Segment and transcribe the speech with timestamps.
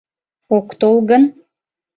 [0.57, 1.23] —Ок тол гын?